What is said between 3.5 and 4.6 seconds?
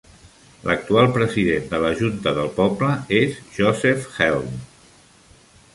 Joseph Helm.